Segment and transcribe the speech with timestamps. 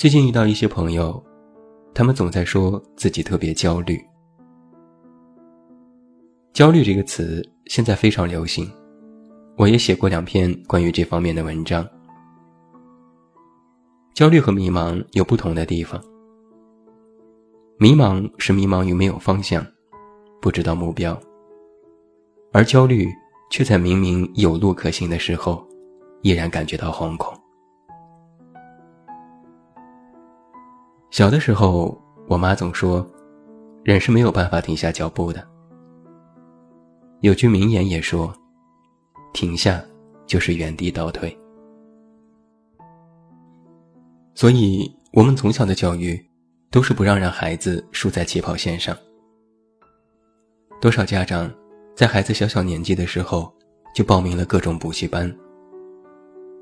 [0.00, 1.22] 最近遇到一些朋友，
[1.92, 4.02] 他们总在说自己特别焦虑。
[6.54, 8.66] 焦虑这个词现在非常流行，
[9.58, 11.86] 我也写过两篇关于这方面的文章。
[14.14, 16.02] 焦虑和迷茫有不同的地方。
[17.78, 19.62] 迷茫是迷茫于没有方向，
[20.40, 21.14] 不知道目标；
[22.54, 23.06] 而焦虑
[23.50, 25.62] 却在明明有路可行的时候，
[26.22, 27.38] 依然感觉到惶恐。
[31.10, 33.04] 小的时候，我妈总说
[33.82, 35.44] ：“人是没有办法停下脚步的。”
[37.20, 38.32] 有句名言也说
[39.34, 39.82] ：“停下
[40.24, 41.36] 就是原地倒退。”
[44.36, 46.24] 所以，我们从小的教育
[46.70, 48.96] 都是不让让孩子输在起跑线上。
[50.80, 51.52] 多少家长
[51.96, 53.52] 在孩子小小年纪的时候
[53.94, 55.30] 就报名了各种补习班，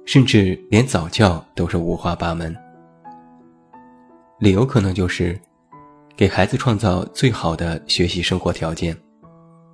[0.06, 2.56] 甚至连早教都是五花八门。
[4.38, 5.36] 理由可能就是，
[6.16, 8.96] 给孩子创造最好的学习生活条件，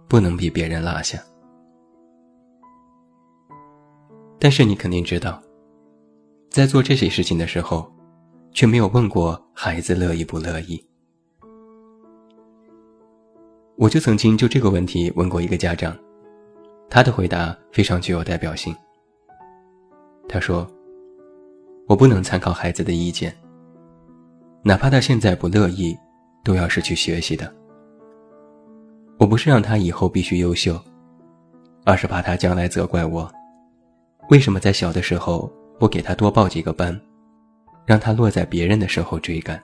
[0.08, 1.22] 不能比别人落下。
[4.38, 5.38] 但是你肯定知道，
[6.48, 7.92] 在做这些事情的时候，
[8.52, 10.82] 却没有问过孩子乐意不乐意。
[13.76, 15.94] 我就曾经就这个问题问过一个家长，
[16.89, 18.74] 他的回答非常具有代表性。
[20.27, 20.66] 他说
[21.86, 23.36] ：“我不能参考孩子的意见。”
[24.67, 25.95] 哪怕他现在不乐意，
[26.42, 27.55] 都要是去学习的。
[29.19, 30.80] 我不是让他以后必须优秀，
[31.85, 33.30] 而是怕他将来责怪我，
[34.30, 36.98] 为什么在小的时候不给他多报几个班，
[37.85, 39.63] 让他落在别人的身后追赶。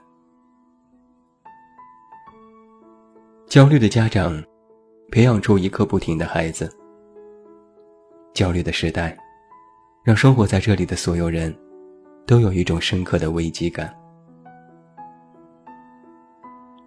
[3.47, 4.41] 焦虑的家长，
[5.11, 6.71] 培养出一刻不停的孩子。
[8.35, 9.17] 焦虑的时代，
[10.03, 11.53] 让生活在这里的所有人，
[12.27, 13.91] 都有一种深刻的危机感。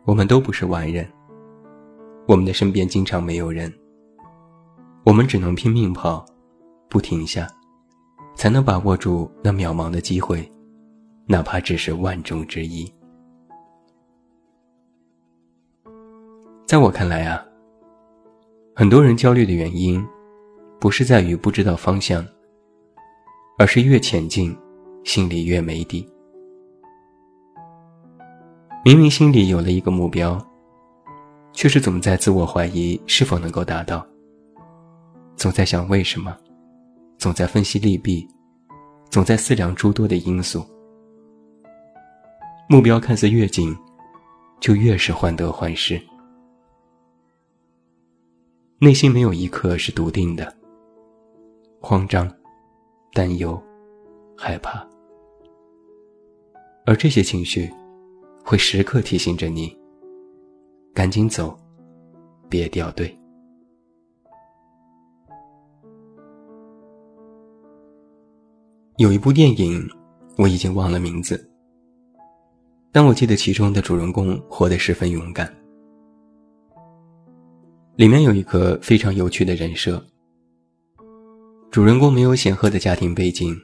[0.07, 1.09] 我们都不是完人，
[2.29, 3.73] 我们的身边经常没有人，
[5.03, 6.25] 我们只能拼命跑，
[6.91, 7.49] 不停下，
[8.35, 10.47] 才能把握住那渺茫的机会，
[11.27, 12.87] 哪怕只是万中之一。
[16.67, 17.43] 在我看来啊，
[18.77, 20.07] 很多人焦虑的原因，
[20.79, 22.23] 不是在于不知道方向，
[23.59, 24.55] 而是越前进，
[25.03, 26.07] 心里越没底。
[28.85, 30.39] 明明心里有了一个目标，
[31.55, 34.07] 却是总在自我怀疑是否能够达到，
[35.37, 36.37] 总在想为什么，
[37.17, 38.29] 总在分析利弊，
[39.09, 40.63] 总在思量诸多的因素。
[42.69, 43.75] 目标看似越近，
[44.61, 45.99] 就越是患得患失，
[48.81, 50.55] 内心没有一刻是笃定的，
[51.81, 52.31] 慌张、
[53.15, 53.59] 担忧、
[54.37, 54.87] 害怕，
[56.85, 57.67] 而这些情绪。
[58.47, 59.75] 会时刻提醒着你，
[60.93, 61.59] 赶紧走，
[62.47, 63.13] 别掉队。
[68.99, 69.83] 有一部电影，
[70.37, 71.51] 我已经忘了名字，
[72.93, 75.51] 但我记得其中的主人公活得十分勇敢。
[77.97, 80.05] 里面有一个非常有趣的人设：
[81.71, 83.57] 主人公没有显赫的家庭背景，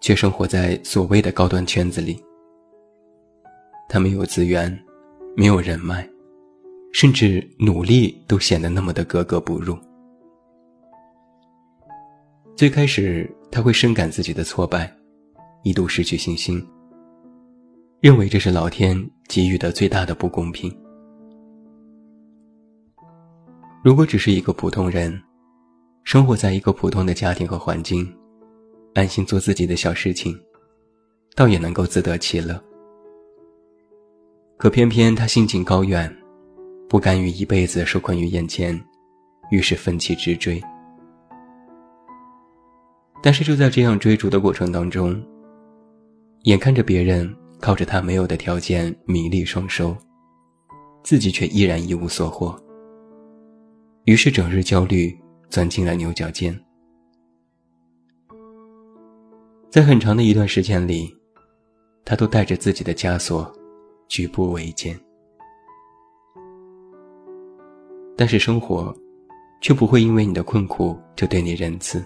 [0.00, 2.22] 却生活在所谓的高端圈子里。
[3.92, 4.72] 他没有资源，
[5.36, 6.08] 没有人脉，
[6.92, 9.76] 甚至努力都显得那么的格格不入。
[12.54, 14.88] 最开始他会深感自己的挫败，
[15.64, 16.64] 一度失去信心，
[18.00, 18.96] 认为这是老天
[19.26, 20.72] 给予的最大的不公平。
[23.82, 25.20] 如果只是一个普通人，
[26.04, 28.08] 生活在一个普通的家庭和环境，
[28.94, 30.38] 安心做自己的小事情，
[31.34, 32.62] 倒也能够自得其乐。
[34.60, 36.14] 可偏偏他心境高远，
[36.86, 38.78] 不甘于一辈子受困于眼前，
[39.50, 40.62] 于是奋起直追。
[43.22, 45.18] 但是就在这样追逐的过程当中，
[46.42, 49.96] 眼看着别人靠着他没有的条件名利双收，
[51.02, 52.54] 自己却依然一无所获。
[54.04, 55.18] 于是整日焦虑，
[55.48, 56.54] 钻进了牛角尖。
[59.70, 61.16] 在很长的一段时间里。
[62.02, 63.52] 他都带着自己的枷锁，
[64.10, 64.98] 举步维艰。
[68.16, 68.94] 但是生活，
[69.62, 72.04] 却不会因为你的困苦就对你仁慈，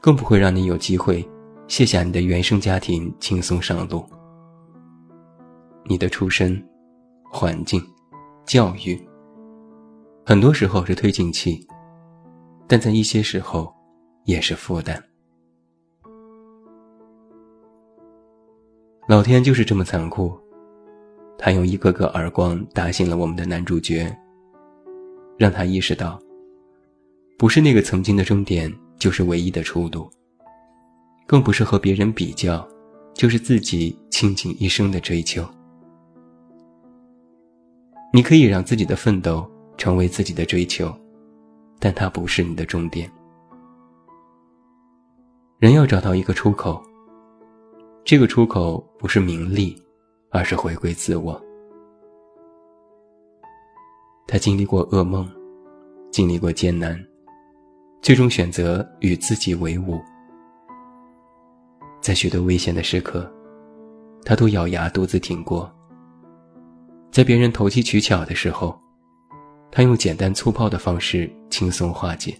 [0.00, 1.26] 更不会让你有机会
[1.68, 4.04] 卸下你的原生家庭，轻松上路。
[5.84, 6.62] 你的出身、
[7.30, 7.80] 环境、
[8.44, 9.00] 教育，
[10.26, 11.64] 很多时候是推进器，
[12.66, 13.72] 但在一些时候，
[14.24, 15.00] 也是负担。
[19.08, 20.38] 老天就是这么残酷，
[21.38, 24.16] 他用一个个耳光打醒了我们的男主角，
[25.36, 26.18] 让他意识到，
[27.36, 30.08] 不是那个曾经的终点就是唯一的出路，
[31.26, 32.66] 更不是和别人比较，
[33.14, 35.44] 就是自己倾尽一生的追求。
[38.12, 40.94] 你可以让自己的奋斗成为自己的追求，
[41.78, 43.10] 但它不是你的终点。
[45.58, 46.82] 人要找到一个出口。
[48.04, 49.80] 这个出口不是名利，
[50.32, 51.40] 而是回归自我。
[54.26, 55.28] 他经历过噩梦，
[56.10, 56.98] 经历过艰难，
[58.00, 60.00] 最终选择与自己为伍。
[62.00, 63.30] 在许多危险的时刻，
[64.24, 65.70] 他都咬牙独自挺过。
[67.10, 68.74] 在别人投机取巧的时候，
[69.70, 72.34] 他用简单粗暴的方式轻松化解。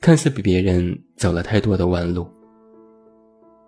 [0.00, 2.26] 看似比别人走了太多的弯路。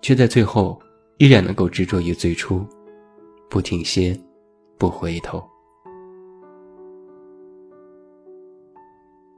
[0.00, 0.81] 却在最后，
[1.22, 2.66] 依然能够执着于最初，
[3.48, 4.20] 不停歇，
[4.76, 5.40] 不回头。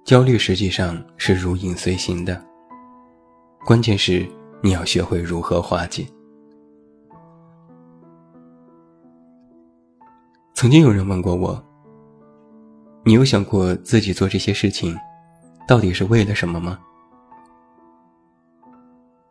[0.02, 2.42] 焦虑实际上是如影随形的，
[3.66, 4.26] 关键是
[4.62, 6.06] 你要学会如何化解。
[10.54, 11.62] 曾经有人问过我
[13.04, 14.96] ：“你有想过自己做这些事情，
[15.68, 16.78] 到底是为了什么吗？”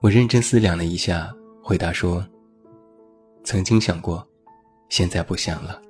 [0.02, 1.34] 我认真思量了一下，
[1.64, 2.24] 回答说
[3.44, 4.26] ：“曾经想过，
[4.90, 5.82] 现在不想了。”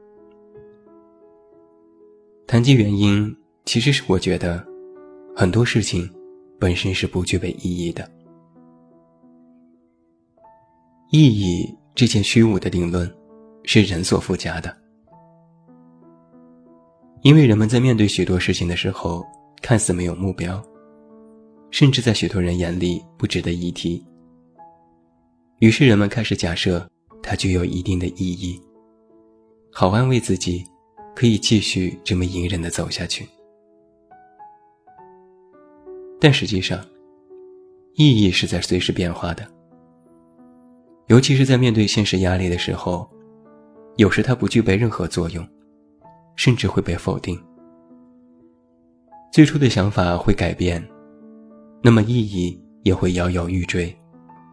[2.47, 3.35] 谈及原因，
[3.65, 4.65] 其实是我觉得，
[5.35, 6.09] 很多事情
[6.59, 8.09] 本身是不具备意义的。
[11.11, 13.11] 意义这件虚无的定论，
[13.63, 14.75] 是人所附加的，
[17.21, 19.25] 因为人们在面对许多事情的时候，
[19.61, 20.61] 看似没有目标。
[21.71, 24.05] 甚至在许多人眼里不值得一提。
[25.57, 26.87] 于是人们开始假设
[27.23, 28.61] 它具有一定的意义，
[29.71, 30.63] 好安慰自己，
[31.15, 33.25] 可以继续这么隐忍的走下去。
[36.19, 36.85] 但实际上，
[37.95, 39.47] 意义是在随时变化的。
[41.07, 43.09] 尤其是在面对现实压力的时候，
[43.97, 45.47] 有时它不具备任何作用，
[46.35, 47.41] 甚至会被否定。
[49.31, 50.85] 最初的想法会改变。
[51.81, 53.93] 那么意义也会摇摇欲坠，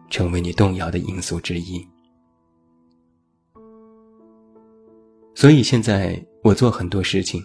[0.09, 1.87] 成为你动摇的因素之一。
[5.33, 7.43] 所以现在我做很多事情，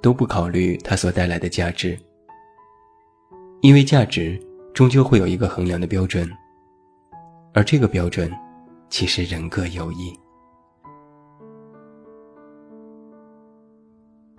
[0.00, 1.98] 都不考虑它所带来的价值，
[3.60, 4.40] 因为价值
[4.72, 6.30] 终究会有一个衡量的标准，
[7.52, 8.32] 而这个标准
[8.88, 10.12] 其实人各有异。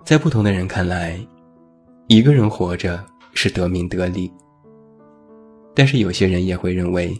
[0.04, 1.18] 在不同的人看来，
[2.06, 3.04] 一个人活着。
[3.34, 4.32] 是得名得利，
[5.72, 7.16] 但是有些人也会认为，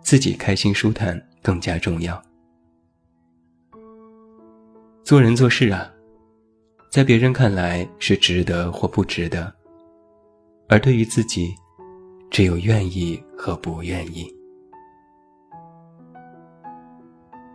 [0.00, 2.22] 自己开心舒坦更加重要。
[5.10, 5.92] 做人做事啊，
[6.88, 9.52] 在别人看来是值得或不值得，
[10.68, 11.52] 而对于自己，
[12.30, 14.32] 只有愿意和不愿意。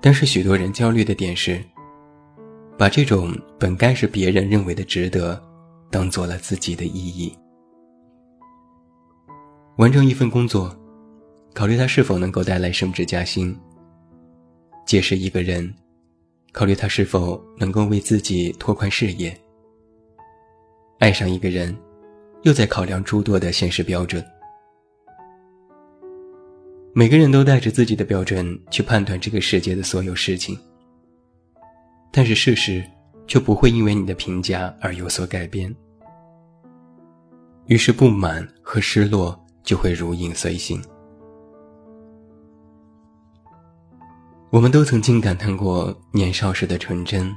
[0.02, 1.64] 但是许多人焦虑的点是，
[2.78, 5.42] 把这种本该是别人认为的值得，
[5.90, 7.34] 当做了自己的意义。
[9.78, 10.78] 完成一份工作，
[11.54, 13.56] 考虑它是否能够带来升职加薪；
[14.86, 15.74] 结识一个人，
[16.56, 19.30] 考虑他是否能够为自己拓宽事业；
[21.00, 21.76] 爱上一个人，
[22.44, 24.24] 又在考量诸多的现实标准。
[26.94, 30.58] 每个人都带着自己的标准去判断这个世界的所有事情，
[32.10, 32.82] 但是事实
[33.28, 35.76] 却不会因为你的评价而有所改变。
[37.66, 39.38] 于是不满和失落。
[39.66, 40.80] 就会如影随形。
[44.56, 47.30] 我们都曾经感叹过年少时的纯真，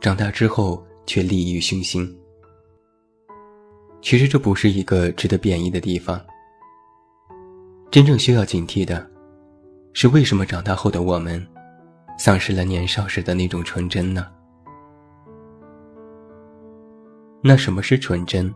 [0.00, 2.18] 长大之后却利欲熏心。
[4.00, 6.18] 其实这不是一个值得贬义的地方。
[7.90, 9.06] 真正需要警惕的，
[9.92, 11.46] 是为什么长大后的我们，
[12.18, 14.26] 丧失了年少时的那种纯真呢？
[17.42, 18.50] 那什么是纯真？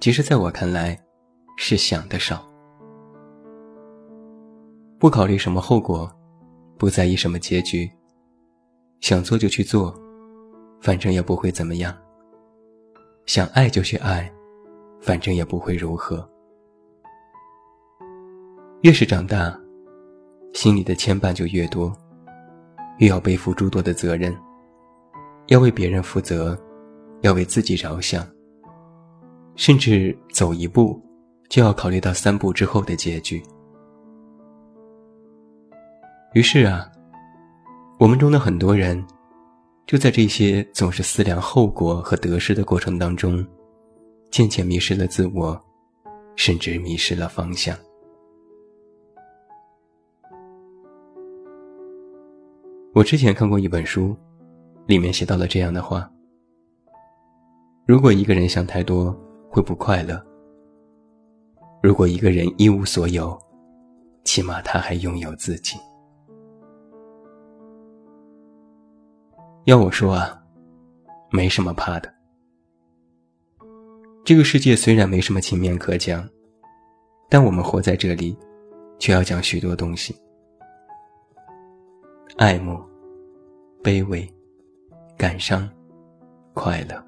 [0.00, 1.00] 其实，在我看来。
[1.56, 2.44] 是想的少。
[4.98, 6.12] 不考虑什么后果，
[6.84, 7.90] 不在意什么结局，
[9.00, 9.98] 想做就去做，
[10.82, 11.96] 反正也不会怎么样。
[13.24, 14.30] 想爱就去爱，
[15.00, 16.28] 反正也不会如何。
[18.82, 19.58] 越是长大，
[20.52, 21.90] 心里的牵绊就越多，
[22.98, 24.36] 越要背负诸多的责任，
[25.46, 26.54] 要为别人负责，
[27.22, 28.28] 要为自己着想，
[29.56, 31.02] 甚至走一步
[31.48, 33.42] 就要考虑到三步之后的结局。
[36.34, 36.90] 于是啊，
[37.96, 39.02] 我们中的很多人，
[39.86, 43.46] 就在这些总是思量后果和得失的过程当中，
[44.32, 45.58] 渐渐迷失了自我，
[46.34, 47.78] 甚至迷失了方向。
[52.92, 54.16] 我之前看过一本书，
[54.86, 56.10] 里面写到了这样的话：
[57.86, 59.16] 如果一个人想太多，
[59.48, 60.16] 会不快乐；
[61.80, 63.40] 如果一个人一无所有，
[64.24, 65.76] 起码他还拥有自己。
[69.64, 70.38] 要我说啊，
[71.30, 72.12] 没什么怕的。
[74.22, 76.28] 这个世界虽然没什么情面可讲，
[77.30, 78.36] 但我们活在这里，
[78.98, 80.14] 却要讲许多东西：
[82.36, 82.78] 爱慕、
[83.82, 84.30] 卑微、
[85.16, 85.66] 感伤、
[86.52, 87.02] 快乐，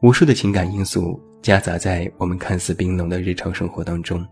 [0.00, 4.26] 无数的情感因素夹杂在我们看似冰冷的日常生活当中。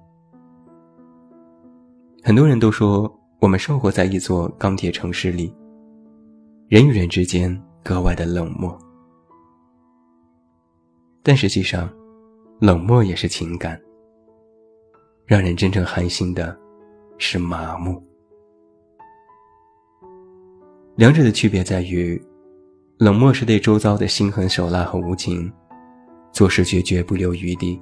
[2.23, 5.55] 很多人都说，我们生活在一座钢铁城市里。
[6.69, 7.51] 人与人之间
[7.83, 8.79] 格外的冷漠，
[11.23, 11.91] 但实际上，
[12.61, 13.81] 冷漠也是情感。
[15.25, 16.55] 让人真正寒心的，
[17.17, 18.03] 是麻木。
[20.95, 22.21] 两者的区别在于，
[22.99, 25.51] 冷漠是对周遭的心狠手辣和无情，
[26.33, 27.81] 做事决绝不留余地；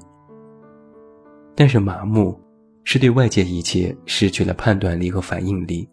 [1.56, 2.40] 但是麻木，
[2.84, 5.88] 是对外界一切失去了判断力和反应力，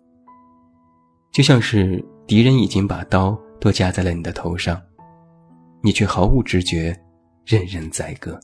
[1.32, 2.06] 就像是。
[2.26, 4.82] 敌人已经把刀都架在了你的头上，
[5.82, 6.98] 你却毫无知觉，
[7.46, 8.40] 任人宰割。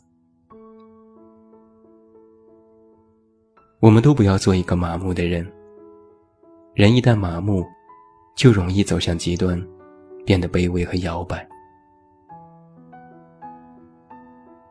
[3.80, 5.50] 我们都不要做一个麻木的人。
[6.74, 7.66] 人一旦麻木，
[8.36, 9.66] 就容易走向极端，
[10.26, 11.48] 变得卑微和摇摆。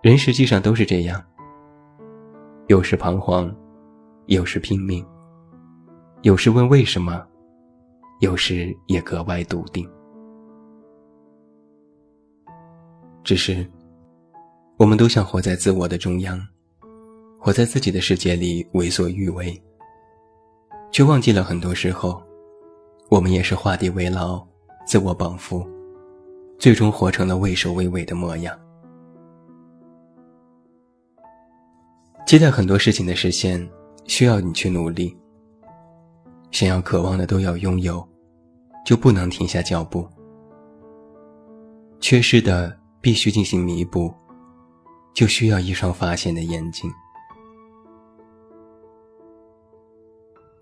[0.03, 1.23] 人实际上都是这样，
[2.67, 3.55] 有时彷徨，
[4.27, 5.05] 有时拼命，
[6.21, 7.27] 有时问为什么。
[8.21, 9.89] 有时也格外笃定，
[13.23, 13.65] 只是，
[14.77, 16.45] 我们都想活在自我的中央，
[17.39, 19.57] 活在自己的世界里为所欲为，
[20.91, 22.21] 却忘记了很多时候，
[23.09, 24.45] 我们也是画地为牢，
[24.85, 25.65] 自我绑缚，
[26.59, 28.59] 最终活成了畏首畏尾的模样。
[32.27, 33.65] 期待很多事情的实现，
[34.07, 35.17] 需要你去努力。
[36.51, 38.08] 想要、渴望的都要拥有，
[38.85, 40.03] 就不能停下脚步；
[42.01, 44.13] 缺失的必须进行弥补，
[45.13, 46.91] 就需要一双发现的眼睛。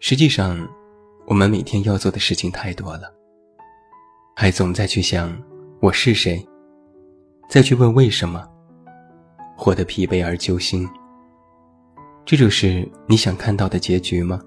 [0.01, 0.57] 实际上，
[1.27, 3.13] 我们每天要做的事情太多了，
[4.35, 5.37] 还总在去想
[5.81, 6.47] 我是谁，
[7.49, 8.47] 再去问为什么，
[9.57, 10.89] 活得疲惫而揪心。
[12.25, 14.41] 这就是你想看到的结局吗？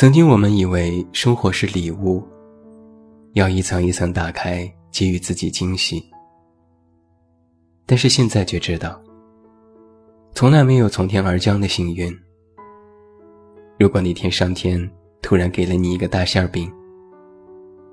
[0.00, 2.26] 曾经我们以为生活是礼物，
[3.34, 6.02] 要一层一层打开，给予自己惊喜。
[7.84, 8.98] 但是现在却知道，
[10.34, 12.10] 从来没有从天而降的幸运。
[13.78, 14.90] 如果那天上天
[15.20, 16.72] 突然给了你一个大馅饼，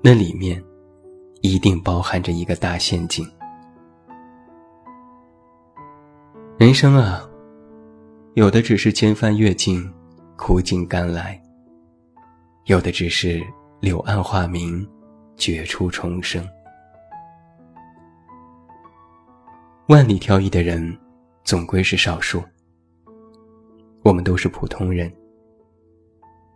[0.00, 0.64] 那里面
[1.42, 3.22] 一定包含着一个大陷阱。
[6.56, 7.28] 人生啊，
[8.32, 9.86] 有的只是千帆越尽，
[10.38, 11.38] 苦尽甘来。
[12.68, 13.42] 有的只是
[13.80, 14.86] 柳暗花明，
[15.38, 16.46] 绝处重生。
[19.88, 20.94] 万里挑一的人，
[21.44, 22.42] 总归是少数。
[24.02, 25.10] 我们都是普通人，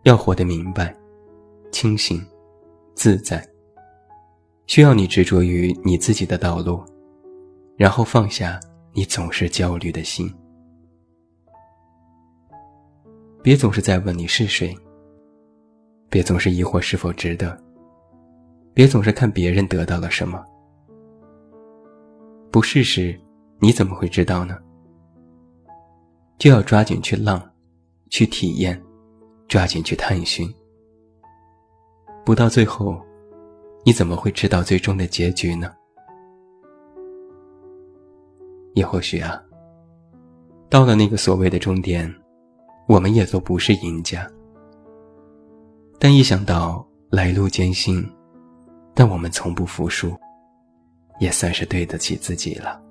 [0.03, 0.95] 要活得明白、
[1.71, 2.23] 清醒、
[2.95, 3.43] 自在，
[4.67, 6.85] 需要你执着于你自己的道路，
[7.75, 8.61] 然后放下
[8.93, 10.31] 你总是焦虑的心。
[13.43, 14.77] 别总是在问你是谁。
[16.13, 17.59] 别总是疑惑是否值得
[18.75, 20.45] 别总是看别人得到了什么。
[22.51, 23.19] 不试试
[23.59, 24.59] 你怎么会知道呢？
[26.37, 27.43] 就要抓紧去浪
[28.11, 28.79] 去体验
[29.49, 30.47] 抓紧去探寻。
[32.27, 33.01] 不到最后
[33.83, 35.73] 你怎么会知道最终的结局呢？
[38.75, 39.43] 也或许啊
[40.69, 42.15] 到了那个所谓的终点
[42.87, 44.31] 我们也都不是赢家。
[46.05, 48.05] 但一想到来路艰辛
[48.93, 50.19] 但我们从不服输
[51.21, 52.83] 也算是对得起自己了。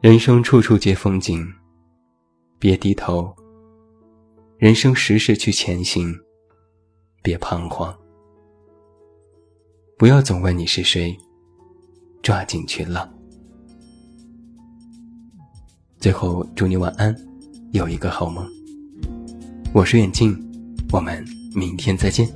[0.00, 1.44] 人生处处皆风景
[2.60, 3.34] 别低头
[4.58, 6.16] 人生时时去前行
[7.20, 7.92] 别彷徨。
[9.98, 11.18] 不要总问你是谁
[12.22, 13.12] 抓紧去浪。
[15.98, 17.12] 最后祝你晚安
[17.72, 18.61] 有一个好梦。
[19.74, 20.38] 我是远镜，
[20.90, 21.24] 我们
[21.54, 22.28] 明天再见。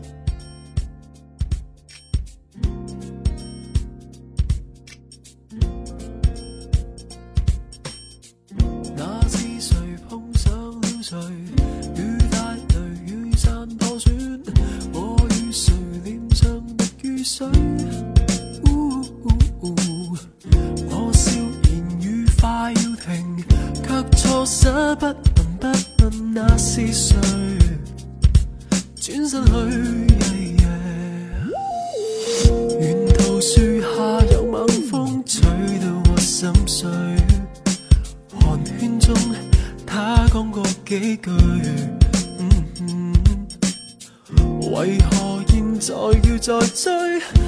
[46.46, 47.45] 在追。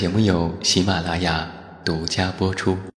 [0.00, 1.46] 节目由喜马拉雅
[1.84, 2.74] 独家播出。